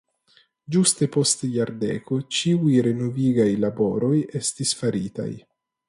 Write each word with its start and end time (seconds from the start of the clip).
Ĝuste 0.75 1.07
post 1.15 1.43
jardeko 1.57 2.19
ĉiuj 2.37 2.73
renovigaj 2.89 3.49
laboroj 3.67 4.15
estis 4.41 4.77
faritaj. 4.83 5.33